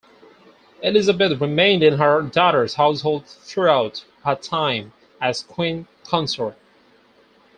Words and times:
Elizabeth 0.81 1.39
remained 1.39 1.83
in 1.83 1.99
her 1.99 2.23
daughter's 2.23 2.73
household 2.73 3.27
throughout 3.27 4.03
her 4.25 4.33
time 4.33 4.93
as 5.21 5.43
queen 5.43 5.85
consort. 6.07 6.57